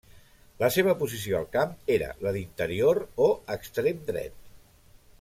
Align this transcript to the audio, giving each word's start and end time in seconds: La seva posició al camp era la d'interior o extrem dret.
La 0.61 0.69
seva 0.75 0.95
posició 1.01 1.35
al 1.41 1.45
camp 1.57 1.75
era 1.97 2.09
la 2.27 2.33
d'interior 2.39 3.03
o 3.27 3.31
extrem 3.59 4.05
dret. 4.13 4.39